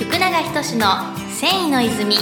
[0.00, 0.86] 福永仁の
[1.28, 2.16] 繊維の泉。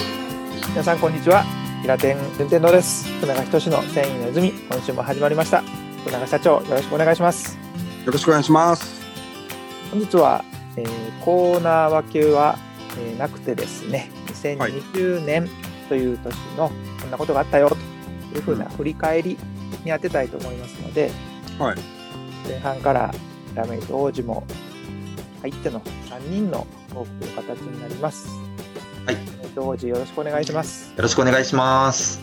[0.70, 1.44] 皆さんこんにちは。
[1.82, 3.08] 平天順天堂です。
[3.18, 4.50] 福永仁の繊維の泉。
[4.68, 5.62] 今週も始まりました。
[6.00, 7.56] 福永社長よろしくお願いします。
[8.04, 9.00] よろしくお願いします。
[9.92, 10.44] 本日は、
[10.76, 12.58] えー、コーナー分けは、
[12.98, 14.10] えー、なくてですね。
[14.26, 15.48] 2020年
[15.88, 17.76] という年のこんなことがあったよと
[18.36, 19.38] いうふうな振り返り
[19.84, 21.12] に当てたいと思いますので、
[21.60, 21.76] はい、
[22.44, 23.14] 前半から
[23.54, 24.42] ラメイト王子も
[25.42, 28.28] 入っての3人のトークという形になります。
[29.06, 29.16] はい。
[29.56, 30.92] 王子よろしくお願いします。
[30.96, 32.20] よろしくお願いします。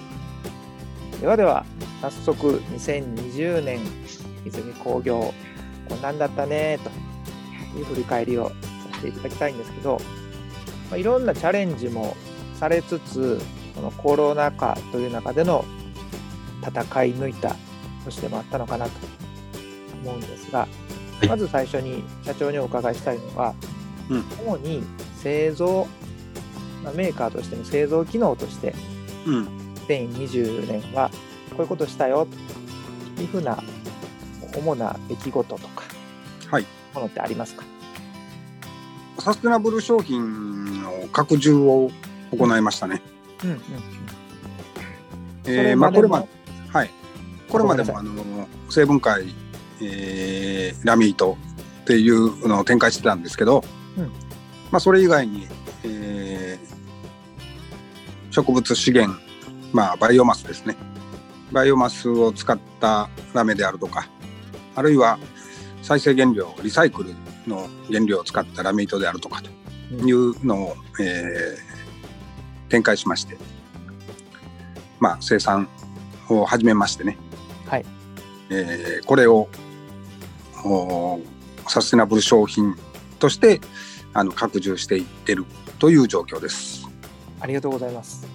[1.20, 1.66] ではでは、
[2.02, 3.80] 早速2020年
[4.46, 5.34] 泉工業、
[5.90, 6.80] こんなんだったね
[7.74, 8.56] という振り返りをさ
[8.96, 10.00] せていただきたいんですけど、
[10.90, 12.16] まあ、いろんなチャレンジも
[12.60, 13.40] されつつ、
[13.76, 15.66] このコロナ禍という中での
[16.62, 17.56] 戦い抜いた
[18.06, 18.92] 年でもあったのかなと
[20.04, 24.84] 思うんですが、はいまず最初に社長にお伺いしたいのは、うん主に
[25.22, 25.88] 製造、
[26.84, 28.74] まあメーカーとしての製造機能として、
[29.26, 29.48] うん。
[29.88, 31.10] 2020年は
[31.52, 32.28] こういうことしたよ
[33.16, 33.62] というふうな
[34.56, 35.84] 主な出来事とか、
[36.50, 36.66] はい。
[36.94, 37.64] ものってありますか？
[39.20, 41.90] サステナブル商品の拡充を
[42.32, 43.02] 行いましたね。
[43.44, 43.60] うんうん
[45.48, 46.28] えーまあこれまで
[46.72, 46.90] はい。
[47.50, 48.12] これまでごもあの
[48.70, 49.34] 成分解、
[49.82, 51.38] えーラミート
[51.82, 53.64] っていうのを展開してたんですけど、
[53.98, 54.06] うん。
[54.72, 55.48] まあそれ以外に、
[55.84, 56.76] えー
[58.32, 59.18] 植物資源
[59.72, 60.76] まあバイオマスですね。
[61.54, 64.10] バイオマスを使ったラメであるとか
[64.76, 65.18] あるいは
[65.82, 67.16] 再生原料リサイクル
[67.48, 69.50] の原料を使ったラメ糸であるとかと
[70.06, 71.76] いうのを、えー
[72.68, 73.38] 展開しまして
[75.00, 75.70] まあ生産
[76.28, 77.16] を始めましてね、
[77.68, 77.86] はい。
[78.50, 79.48] えーこれを
[80.66, 81.22] お
[81.70, 82.76] サステナブル商品
[83.26, 83.60] として
[84.14, 85.46] あの拡充していってる
[85.80, 86.88] という状況です。
[87.42, 88.28] ありがとうございます。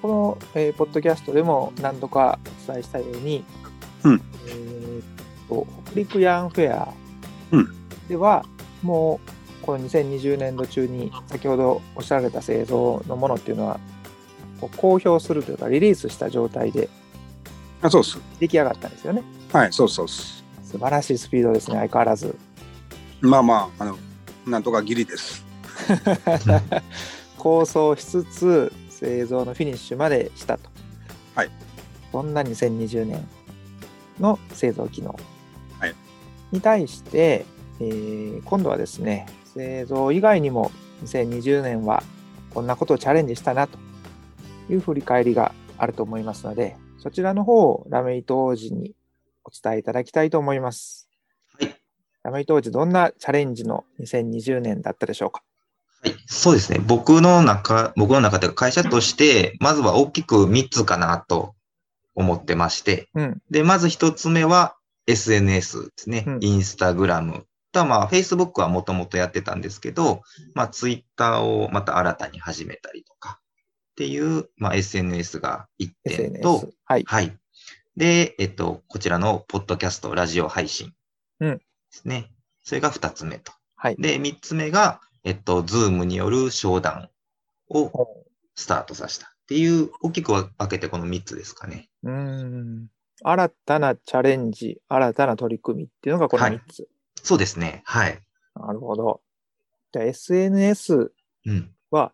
[0.00, 2.38] この、えーポッドキャストでも何度か
[2.68, 3.44] お伝えしたように、
[4.04, 5.04] うんえーっ
[5.48, 6.88] と北陸ヤンフェア
[7.50, 7.68] うん
[8.08, 8.44] では、
[8.84, 13.80] もうこの2020年度中に先ほどおっしゃられた製造のものっていうのは
[14.60, 16.88] こう公表するというかリリースした状態で
[17.82, 18.20] あそうです。
[18.38, 19.24] 出来上がったんですよね。
[19.52, 20.44] はい、そうそうです。
[20.62, 22.36] 素晴らしいスピードですね、相変わらず。
[23.20, 23.98] まあまああの
[24.46, 25.44] なんとかギリです。
[27.38, 30.68] 構想しつつ製造のフィニッシュまでしたと。
[31.34, 31.50] はい。
[32.12, 33.26] そんな2020年
[34.18, 35.18] の製造機能。
[35.78, 35.94] はい。
[36.52, 37.46] に対して、
[37.80, 40.70] えー今度はですね、製造以外にも
[41.04, 42.02] 2020年は
[42.54, 43.78] こんなことをチャレンジしたなと
[44.70, 48.94] いう振り返りがあると思いますので、そちらの方をラメイト王子に
[49.44, 51.09] お伝えいただきたいと思います。
[52.22, 52.32] はい。
[52.32, 55.42] ラメイト王子、どんなチャレンジの2020年だったでしょうか？
[56.02, 56.14] はい。
[56.26, 56.78] そうですね。
[56.78, 61.54] 僕の中、僕の中で会社として、まずは大きく3つかなと
[62.14, 63.08] 思ってまして。
[63.14, 63.42] うん。
[63.50, 64.76] で、まず1つ目は
[65.06, 66.24] SNS ですね。
[66.26, 67.46] うんインスタグラム。
[67.72, 70.22] とはまあ、Facebook はもともとやってたんですけど、
[70.54, 73.38] まあ、Twitter をまた新たに始めたりとか
[73.92, 76.68] っていう、まあ、SNS が1点と、。
[76.84, 77.04] はい。
[77.06, 77.36] はい。
[77.96, 80.92] で、えっと、こちらのポッドキャスト、ラジオ配信
[81.38, 81.60] うん
[81.90, 82.30] ですね。
[82.62, 83.52] それが二つ目と。
[83.76, 83.96] はい。
[83.96, 87.10] で、三つ目が、えっと、ズームによる商談
[87.68, 88.24] をほ
[88.54, 91.88] スタートさせたっていう、大きく分けてこの三つですかね。
[92.02, 92.88] うん。
[93.22, 96.88] 新たなチャレンジ、新たな取り組みっていうのがこのはい3つ。
[97.22, 97.82] そうですね。
[97.84, 98.18] はい。
[98.54, 99.20] なるほど。
[99.92, 101.12] じゃあ SNS
[101.46, 101.74] うん。
[101.90, 102.12] は、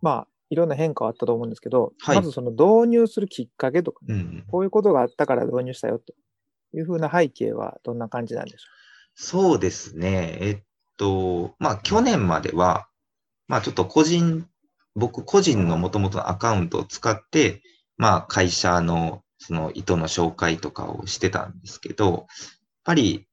[0.00, 4.44] まあ、いろんな変化はあったと思うんですけど、はいまずその導入するきっかけとか、うん。
[4.48, 6.14] こういうことがあったから導入したよと
[6.74, 8.68] いうふうな背景はどんな感じなんでしょ
[9.14, 10.38] そうですね。
[10.40, 10.62] えっ
[10.96, 12.88] と、まあ、去年までは、
[13.48, 14.46] まあ、ちょっと個人、
[14.94, 17.62] 僕個人の元々のアカウントを使って、
[17.96, 22.24] まあ、会社のその糸の紹介とかをしてたんですけど、やっ
[22.84, 23.26] ぱり、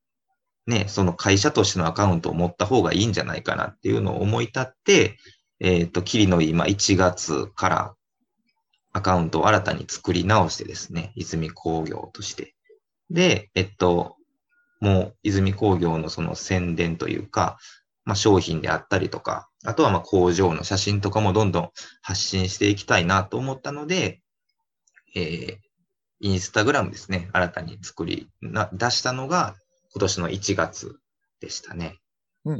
[0.65, 5.17] ね、その会社としてのアカウントを持った方がいいんじゃないかなっていうのを思い立って、
[5.59, 7.95] えっと、キリの今1月から
[8.91, 12.55] アカウントを新たに作り直してですね、泉工業として。
[13.09, 14.15] で、えっと、
[14.79, 17.57] もう泉工業のその宣伝というか、
[18.05, 21.69] まあ、商品であったりとか、あとはまあ工場の写真とかもどんどん
[22.01, 24.21] 発信していきたいなと思ったので、
[25.15, 25.57] えー、
[26.21, 29.55] インスタグラムですね、新たに作りな、出したのが
[29.93, 30.99] 今年の1月
[31.39, 31.99] でしたね。
[32.45, 32.55] う。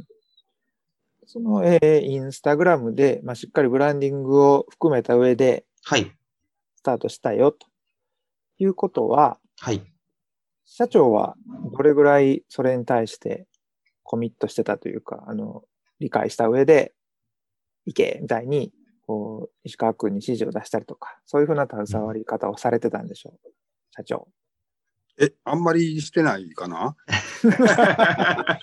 [1.26, 6.12] その、えーインスタグラムで、まあ、しっかりブランディングを含めた上ではい、
[6.76, 7.68] スタートしたよと
[8.58, 9.82] いうことは、はい。
[10.72, 11.36] 社長は
[11.76, 13.48] どれぐらいそれに対して
[14.04, 15.64] コミットしてたというか、あの、
[16.00, 16.94] 理解した上で
[17.86, 18.72] 行けみたいに、
[19.06, 23.50] こう、石川君に指示を出したりとか、そういうふうな携わり方をされてたんでしょう、
[23.96, 24.28] 社長。
[25.20, 26.96] え、あんまりしてないかな？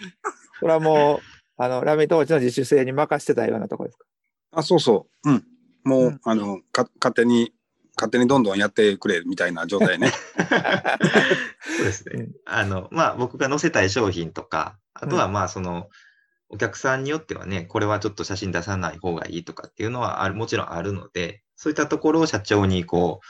[0.61, 1.20] これはもう、
[1.59, 4.06] あの、ラメ当時の自主性に任せてたようなところですか？
[4.52, 5.31] あ、そうそう。
[5.31, 5.44] うん。
[5.85, 7.52] もう、うんあの、か、勝手に、
[7.96, 10.10] 勝手にどんどんやってくれみたいな状態ね。
[11.60, 12.32] そうですねうん。
[12.44, 15.88] あの、まあ、僕が載せたい商品とか、あとはまあ、その、
[16.48, 23.20] お客さんによってはね、これはちょっと写真出さない方がいいとかっていうのはある、もちろんあるので、そういったところを社長にこ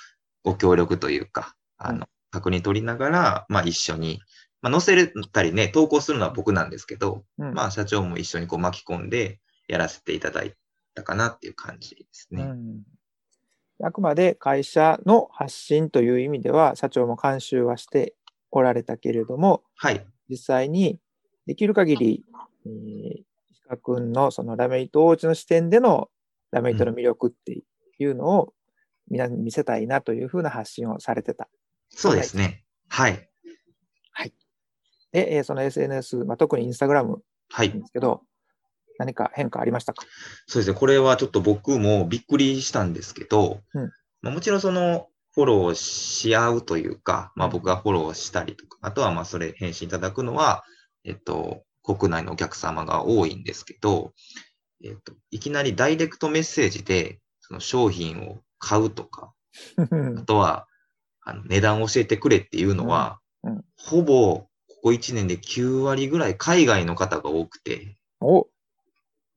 [0.44, 4.20] う、ご協力というか、あうんの、確認取りながら、まあ一緒に、
[4.60, 10.54] まあ載せたりね、投稿するのは僕なんですけど、うんまあ社長も一緒にこう巻き込んでやらせていただい
[10.94, 12.42] たかなっていう感じですね。
[12.42, 12.82] うん
[13.82, 18.14] あくまで会社の発信という意味では、社長も監修はして
[18.50, 20.06] おられたけれども、はい。
[20.28, 20.98] 実際に
[21.46, 22.24] できる限り、
[22.66, 26.08] えー石川君のそのラメイト王子の視点での
[26.52, 27.62] ラメイトの魅力って
[27.98, 28.52] いうのを
[29.08, 31.48] 皆に見せたいなというふうな発信をされてた。
[31.90, 32.64] そうですね。
[32.88, 33.28] はい。
[35.12, 37.80] で、えーその SNS、まあ、特にインスタグラムはいなん。
[37.80, 38.22] ですけど、
[38.98, 40.04] 何か変化ありましたか？
[40.46, 40.78] そうですね。
[40.78, 43.90] これはちょっと僕もびっくりしたんですけど、うん。
[44.22, 50.64] まあ、もちろんそのフォローし合うというか、まあ僕がフォローしたりとか、あとはまあそれ返信いただくのは、
[51.04, 54.12] えっと、国内のお客様が多いんですけど、
[54.82, 59.32] えっと、いきなりダイレクトメッセージで、その商品を買うとか、
[59.78, 60.66] あとは、
[61.22, 63.52] あの値段を教えてくれっていうのは、うん。
[63.52, 63.64] うん。
[63.76, 64.48] ほぼこ
[64.82, 68.46] こ1年で9割ぐらい海外の方が多くて、お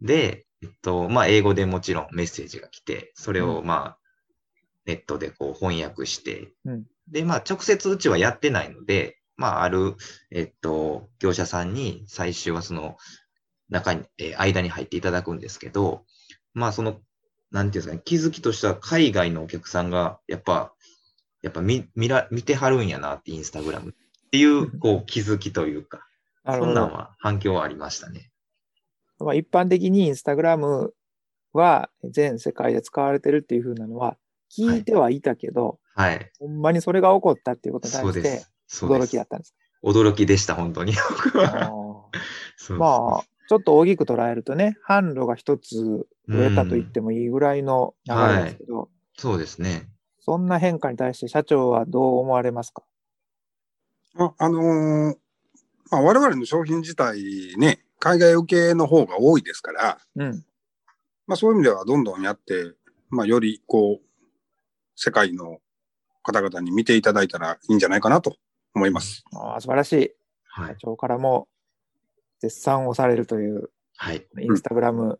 [0.01, 3.97] で、えっと、まあ、英語でもちろんメッセージが来て、それをうまあ、
[4.85, 9.95] ネットでこう翻訳して、うんで、まあ、直接うちはやってないので、まあ、ある、
[10.31, 12.97] えっと、業者さんに最終はその、
[13.69, 16.03] 中に、えー間に入っていただくんですけど、
[16.53, 16.99] まあ、その、
[17.51, 20.73] なんていうんですかね、気づきとしては海外のお客さんが、やっぱ、
[21.41, 26.05] やっぱ見、見ら、見てはるんやなって、インスタグラムっていう、こう、気づきというか。
[26.45, 28.28] そんなんは反響はありましたね。
[29.25, 30.93] まあ、一般的にインスタグラム
[31.53, 34.17] は全世界で使われてるっていう風なのは
[34.55, 36.31] 聞いてはいたけど、はい。
[36.39, 38.51] ほんまにそれが起こったっていうことに対してそうです。
[38.67, 40.93] そうです驚きだったんです驚きでした、本当に。
[42.77, 45.75] まあ、ちょっと大きく捉えるとね、販路が一つ
[46.27, 49.89] 増えたと言ってもいいぐらいの流れですけど、そうですね。
[50.19, 52.83] そんな変化に対して社長はどう思われますか？
[54.17, 55.15] あ、あのー
[55.89, 60.45] まあ、我々の商品自体ね、海外受けの方が多いですから、うん。
[61.27, 62.73] まあそういう意味ではどんどんやって、
[63.09, 64.05] まあよりこう、
[64.95, 65.59] 世界の
[66.23, 68.35] 方々に見ていただいたらいいんじゃないかなと
[68.73, 69.23] 思います。
[69.33, 70.11] あー素晴らしい。
[70.55, 70.75] 社はい。
[70.79, 71.47] 長からも
[72.39, 74.25] 絶賛をされるというはい。
[74.39, 75.19] インスタグラム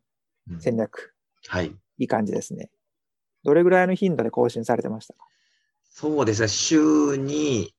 [0.49, 1.13] うん戦略、
[1.47, 1.67] はい。
[1.97, 2.71] いい感じですね。
[3.43, 5.19] どれぐらいの頻度で更新されてましたか？
[5.89, 6.47] そうですね。
[6.47, 7.73] 週に、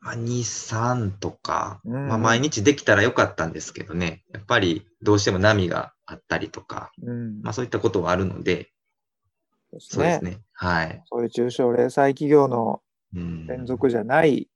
[0.00, 4.24] まあ、2、3とか、うんまあ、毎日できたらよかったんですけどね。
[4.32, 7.42] やっぱりどうしても波があったりとか、うん。
[7.42, 8.70] まあそういったことはあるので、
[9.72, 10.24] そうですねそうです。
[10.24, 10.42] ね。
[10.52, 11.02] はい。
[11.10, 12.80] そういう中小零細企業の
[13.14, 14.48] うん連続じゃない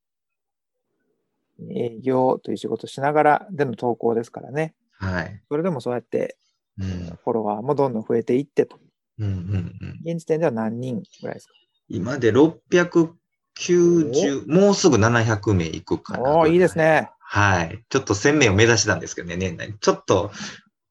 [1.71, 4.75] 営業という仕事をしながらでの投稿ですからね。
[4.99, 5.43] はい。
[5.49, 6.37] それでもそうやって
[6.79, 6.87] うん。
[6.87, 8.79] フォロワーもどんどん増えていってと。
[9.19, 10.01] うんうんうん。
[10.05, 11.53] 現時点では何人ぐらいですか？
[11.89, 12.33] 今で
[13.59, 16.37] 690、もうすぐ700名いくかな。
[16.37, 16.77] おいいです。
[16.77, 17.11] ね。
[17.21, 17.83] はい。
[17.89, 19.79] ちょっと1000名を目指してたんですけどね、年内に。
[19.79, 20.31] ちょっと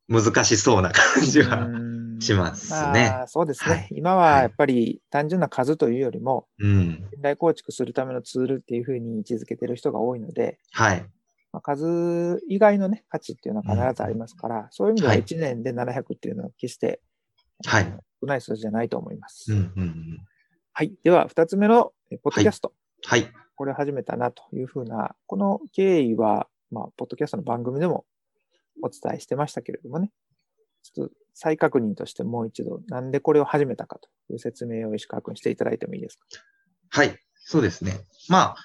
[0.08, 3.08] 難しそうな感じはうんしますまね。
[3.08, 3.76] あ、そうですね。
[3.76, 7.08] はい今はやっぱり単純な数というよりも、うん。
[7.14, 11.06] 信頼構築するためのツールっていうふうに位置づけてる人が多いので、はい。
[11.52, 17.02] まあ、数以外のね、価値っていうのは必ずありますから、そういう意味でははい1年で700っていうのは決して、
[17.66, 19.52] はい少ない数字じゃないと思います。
[19.52, 20.26] うんうんうん。
[20.74, 20.94] はい。
[21.04, 22.74] では、2つ目のえポッドキャスト。
[23.06, 23.32] はい。
[23.56, 28.06] これを始めたなというふうな、この経緯は、まあ、ポッドキャストの番組でも
[28.82, 30.12] お伝えしてましたけれどもね、
[30.84, 36.26] ちょっと再確認としてもう一度、なんでこれを始めたかという説明を石川君していただいてもいいですか？
[36.90, 37.18] はい。
[37.36, 38.02] そうですね。
[38.30, 38.56] まあ、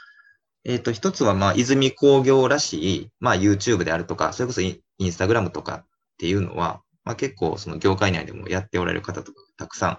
[0.64, 5.86] えっ、と、一つは、まあ、泉工業らしい、まあ、YouTube であるとか、それこそインスタグラムとかっ
[6.18, 9.98] ていうのは、まあ、結構、その業界内でもやっておられる方とかたくさん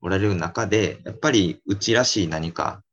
[0.00, 2.85] おられる中で、やっぱり、うちらしい何か、あ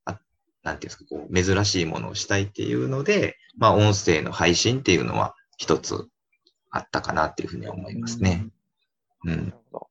[0.63, 6.07] なんていうんですか、こう、珍しいものをしたいっていうので、まあ、音声の配信っていうのは、一つ
[6.71, 8.47] あったかなっていうふうには思いますね。
[9.25, 9.45] ううんん。
[9.45, 9.87] なるほど。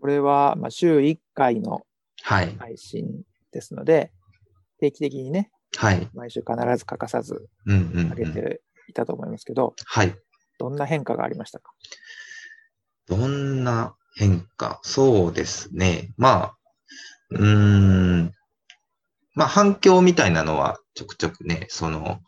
[0.00, 1.82] これは、まあ、週1回の
[2.22, 2.56] はい。
[2.58, 4.12] 配信ですので、
[4.80, 6.08] 定期的にね、はい。
[6.14, 8.10] 毎週必ず欠かさずうんうん、うん。
[8.10, 10.14] 上げていたと思いますけど、はい。
[10.58, 11.72] どんな変化がありましたか？
[13.08, 16.14] どんな変化、そうですね。
[16.16, 16.56] まあ、
[17.30, 18.32] うーん、
[19.36, 22.18] まあ反響みたいなのはちょくちょくね、その、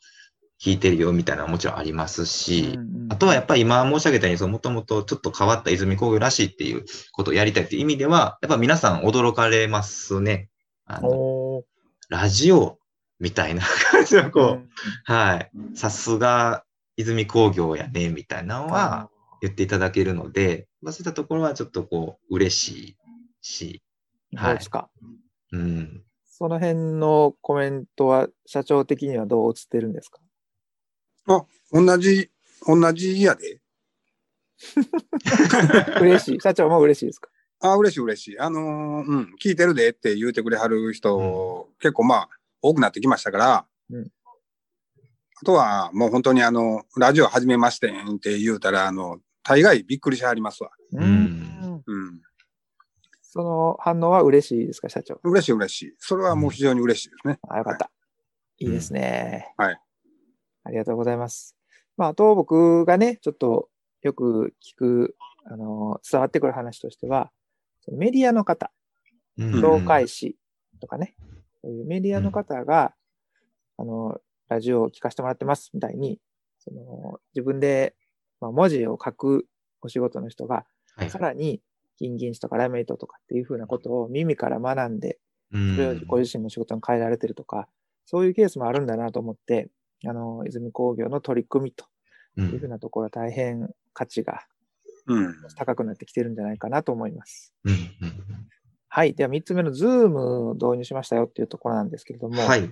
[0.60, 10.50] 聞いてるよみたいなのはもちろんありますし、うんうんあとはやっぱり今申し上げたように、そのもともとちょっと変わった泉工業らしいっていうことをやりたいっていう意味では、やっぱ皆さん驚かれますね。
[10.84, 11.62] あの、
[12.10, 12.78] ラジオ
[13.18, 14.68] みたいな感じのこう、うん
[15.04, 15.50] はい。
[15.74, 16.64] さすが
[16.96, 19.08] 泉工業やね、みたいなのは
[19.40, 22.96] 言っていただけるので、まあそういったところはちょっとこう、嬉しい
[23.40, 23.82] し、
[24.32, 24.90] どうですか、
[25.52, 26.02] うん。
[26.38, 30.20] その辺のコメントは社長的にはどう映ってるんですか？
[31.26, 32.30] あ、同じ、
[32.64, 33.60] 同じやで。
[36.00, 36.38] 嬉しい。
[36.40, 37.28] 社長も嬉しいですか？
[37.60, 38.38] あ、嬉しい嬉しい。
[38.38, 42.28] あのーうん、聞いてるでって言うてくれはる人、結構まあ、
[42.62, 44.12] 多くなってきましたから、うん
[45.40, 50.70] あとはもう本当にあの、ラジオ始めましてんって言うたら、あの、大概びっくりしはりますわ。
[50.92, 52.20] ううんうん。
[53.38, 55.20] その反応は嬉しいですか、社長？
[55.22, 55.94] 嬉しい嬉しい。
[56.00, 57.38] それはもう非常に嬉しいですね。
[57.48, 57.88] あ、よかった。
[58.58, 59.54] いいですね。
[59.56, 59.80] はい。
[60.64, 61.56] ありがとうございます。
[61.96, 63.68] まあ、あと僕がね、ちょっと
[64.02, 67.30] よく聞く、あの、伝わってくる話としては、
[67.82, 68.72] そのメディアの方、
[69.36, 70.36] うん紹介誌
[70.80, 71.14] とかね、
[71.62, 72.92] そういうメディアの方が、
[73.76, 74.18] あの、
[74.48, 76.18] ラジオを聞かせてもらってますみたいに、
[76.58, 77.94] その自分で、
[78.40, 79.46] まあ、文字を書く
[79.80, 80.66] お仕事の人が、
[80.96, 81.62] はいさらに、
[81.98, 85.18] 金銀紙とかラメイトとかっていうふうなことを耳から学んで、
[85.52, 87.68] うんそれをご自身の仕事に変えられてるとか、
[88.06, 89.68] そういうケースもあるんだなと思って、
[90.06, 91.86] あの、泉工業の取り組みと
[92.36, 94.42] ういうふうんなところは大変価値が
[95.06, 95.34] うん。
[95.56, 97.52] 高くなってきてるんじゃないかなと思います。
[97.64, 97.74] うん
[98.90, 99.14] はい。
[99.14, 102.70] では3つ目のズームを導入しましたよっていうところなんですけれども、うんはい。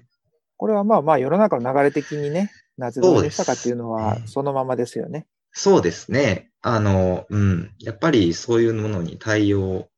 [0.57, 5.27] これはまあまあ世の中の流れ的にね、なぜ導入したかっていうのはそのままですよね。
[5.59, 6.51] そうですね。
[6.61, 7.73] あの、うん。
[7.79, 9.89] やっぱりそういうものに対応、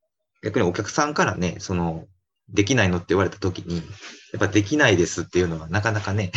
[0.40, 2.06] 逆にお客さんからね、その、
[2.48, 3.82] できないのって言われたときに、や
[4.36, 6.30] っぱできないですっていうのはなかなかね、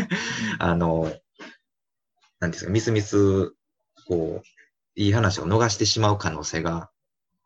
[0.60, 1.10] あの、
[2.40, 3.54] なんですか、みすみす、
[4.06, 4.48] こう、
[4.96, 6.90] いい話を逃してしまう可能性が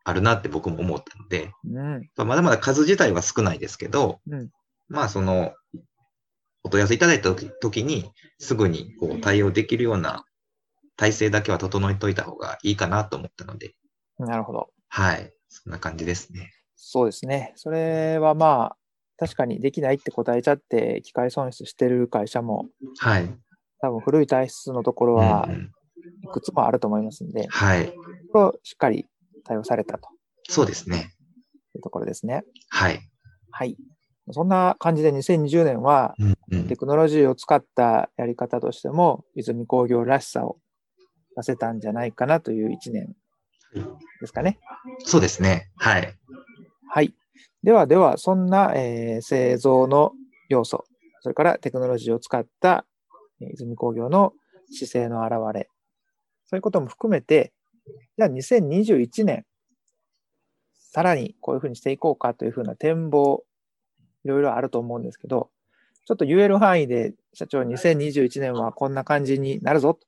[0.03, 2.09] あるなって僕も思ったので、うん。
[2.17, 4.49] まだまだ数自体は少ないですけど、うん
[4.89, 5.53] まあその、
[6.63, 10.25] お問い合わせいただいた時時に、すぐにこう対応できるような
[10.95, 13.73] 体制だけは整えといた方がいいかなと思ったので、
[14.19, 14.69] なるほど。
[14.89, 15.33] はい。
[15.49, 16.51] そんな感じですね。
[16.75, 17.53] そうですね。
[17.55, 18.77] それはまあ、
[19.17, 22.67] 確かにできないって答えちゃって、機械損失してる会社も、
[22.99, 23.29] はい。
[23.79, 25.71] 多分古い体質のところはうんうん
[26.23, 27.93] いくつもあると思いますんで、はい。
[28.31, 29.07] これをしっかり
[29.43, 30.09] 対応されたと
[30.49, 31.13] そうですね。
[31.75, 32.43] いうところですね。
[32.69, 32.99] はい。
[33.51, 33.77] はい。
[34.31, 40.59] そんな感じで2020年は、うんうんテクノロジーを使ったやり方としても、泉工業らしさを
[41.35, 43.15] 出せたんじゃないかなという1年
[44.21, 44.59] ですかね。
[44.99, 45.69] そうですね。
[45.77, 46.13] はい。
[46.89, 47.13] はい。
[47.63, 50.11] ではでは、そんな、えー製造の
[50.49, 50.85] 要素、
[51.21, 52.85] それからテクノロジーを使った
[53.41, 54.33] えー泉工業の
[54.71, 55.69] 姿勢の表れ、
[56.45, 57.53] そういうことも含めて、
[58.17, 59.45] じゃあ2021年、
[60.73, 63.43] さらにこういうふうにしていこうかというふうな展望、
[64.23, 65.49] いろいろあると思うんですけど、
[66.05, 70.05] ちょっと言える範囲で、社長、2021年はこんな感じになるぞと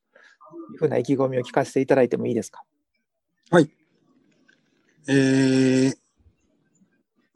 [0.72, 2.64] いうふうな意気込みを聞かせていただいてもいいですか？
[5.08, 5.94] えー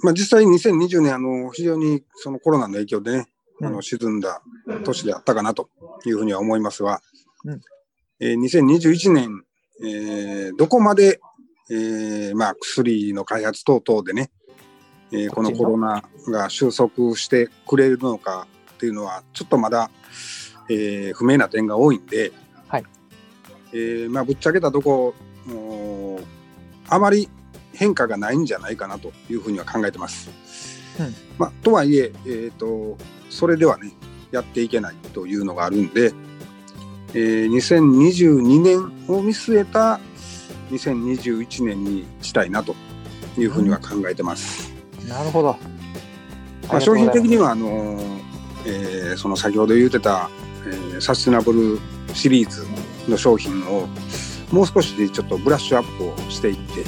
[0.02, 3.28] まあ、実際2020年、あの、非常にそのコロナの影響でね、
[3.62, 3.74] あうん。
[3.74, 4.42] の、沈んだ
[4.86, 5.70] 年であったかなと
[6.06, 7.02] いうふうには思いますが、
[7.46, 7.62] うん。
[8.22, 9.44] えー2021年、
[9.84, 11.20] えーどこまで、
[11.70, 14.32] えーまあ、薬の開発等々でね、
[15.12, 19.92] えーこのコロナが収束してくれるのかっていうのは、ちょっとまだ、
[20.70, 22.32] えー不明な点が多いんで、
[22.70, 22.84] はい
[23.74, 25.14] えーまあ、ぶっちゃけたとこ、
[26.90, 27.30] あまり
[27.74, 30.30] 変化がないんじゃないかなというふうには考えてます。
[31.00, 32.98] うんまあ、とはいええー、と
[33.30, 33.94] それではね
[34.32, 36.12] やっていけないというのがあるんで、
[37.14, 40.00] えー2022年を見据えた
[40.72, 42.76] 2021年にしたいなと
[43.38, 44.74] いうふうには考えてます。
[45.08, 45.56] なるほど。
[46.68, 48.20] まあ、商品的にはあのー
[48.66, 50.30] えーその先ほど言ってた、
[50.66, 51.80] えーサステナブル
[52.14, 52.66] シリーズ
[53.08, 53.88] の商品を
[54.52, 56.84] もう少しちょっとブラッシュアップをしていって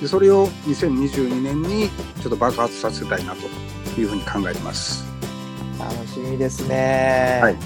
[0.00, 1.88] でそれを2022年に
[2.20, 5.04] ちょっと爆発させたいなというふうに考えてます。
[5.78, 7.40] 楽しみですね。
[7.42, 7.56] はい。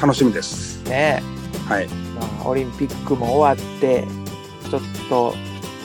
[0.00, 0.82] 楽しみです。
[0.84, 1.22] ね。
[1.66, 1.88] はい。
[1.88, 4.06] まあ、オリンピックも終わって、
[4.70, 5.34] ちょっと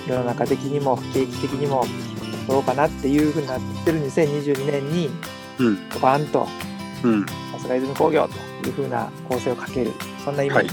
[0.08, 1.86] 世の中的にも景気的にも
[2.48, 5.10] どうかなっていうふうになってる2022年に、
[5.60, 5.90] うん。
[6.02, 6.48] バンと
[7.04, 7.26] うん。
[7.26, 9.92] さすが泉工業というふうな構成をかける、
[10.24, 10.70] そんなイメージ。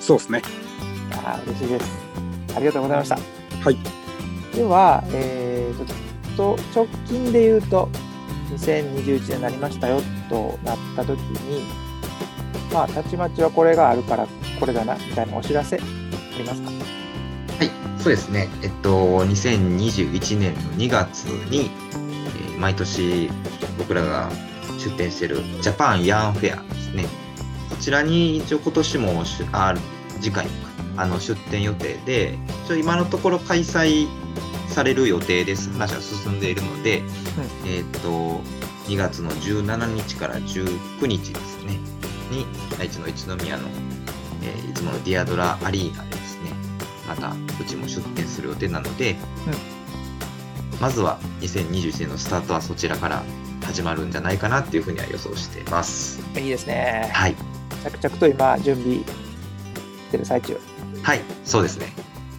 [0.00, 0.42] そうですね
[1.12, 1.86] あー嬉しいです。
[2.56, 3.16] ありがとうございました。
[3.16, 3.76] はい。
[4.54, 7.88] では、えー、ちょっと直近で言うと、
[8.56, 11.62] 2021年になりましたよとなった時に、
[12.72, 14.26] まあ、たちまちはこれがあるから
[14.58, 15.80] これだなみたいなお知らせあ
[16.38, 16.70] りますか？
[16.70, 17.70] はい、
[18.02, 18.48] そうですね。
[18.62, 21.90] えっと、2021年の2月に、えー
[22.60, 23.30] 毎年
[23.78, 24.30] 僕らが
[24.80, 27.06] 出展しているジャパンヤンフェアですね。
[27.68, 29.74] こちらに一応今年もあ
[30.20, 30.50] 次回か
[30.96, 34.08] あの出展予定で、一応今のところ開催
[34.68, 35.70] される予定です。
[35.72, 37.02] 話は進んでいるので、
[37.66, 38.40] えっと、
[38.86, 41.78] 2月の17日から19日ですね、
[42.30, 42.46] に
[42.78, 43.68] 愛知の一宮の、
[44.42, 46.52] えーいつものディアドラアリーナでですね、
[47.06, 49.16] またうちも出店する予定なので、
[50.80, 53.22] まずは2021年のスタートはそちらから
[53.70, 56.20] 始まるんじゃないかなっていうふうには予想しています。
[56.36, 57.08] いいですね。
[57.12, 57.36] はい。
[57.84, 59.04] 着々と今、準備し
[60.10, 60.58] てる最中。
[61.02, 61.92] はい、そうですね。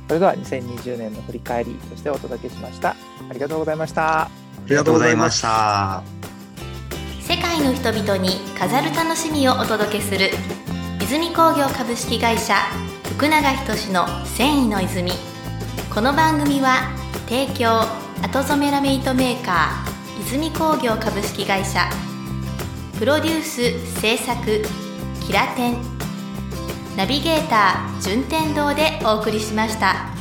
[0.08, 2.90] それでは2020年の振り返りとしてお届けしました。
[3.30, 4.24] ありがとうございました。
[4.24, 4.30] あ
[4.68, 6.04] りがとうございましした。
[7.22, 10.32] 世界の人々に飾る楽しみをお届けする
[11.02, 12.56] 泉工業株式会社
[13.16, 15.12] 福永仁の繊維の泉
[15.94, 16.92] この番組は
[17.30, 17.84] 提供
[18.22, 19.91] 後染めラメイトメーカー
[20.32, 21.90] 泉工業株式会社
[22.98, 24.62] プロデュース制作
[25.28, 25.76] キラテン
[26.96, 30.21] ナビゲーター順天堂でお送りしました。